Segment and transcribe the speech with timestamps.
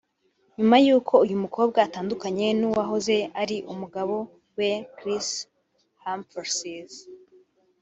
[0.57, 4.15] nyuma y’uko uyu mukobwa atandukanye n’uwahoze ari umugabo
[4.57, 5.27] we Kris
[6.03, 6.93] Humphries